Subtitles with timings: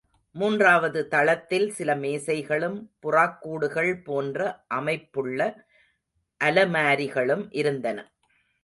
[0.35, 4.65] மூன்றாவது தளத்தில், சில மேசைகளும், புறாக் கூடுகள் போன்ற
[4.67, 5.67] அமைப்புள்ள
[6.41, 8.11] அலமாரிகளும், இருந்தன.